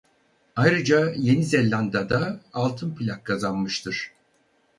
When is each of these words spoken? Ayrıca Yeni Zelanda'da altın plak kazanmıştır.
Ayrıca 0.55 1.11
Yeni 1.15 1.43
Zelanda'da 1.43 2.39
altın 2.53 2.95
plak 2.95 3.25
kazanmıştır. 3.25 4.11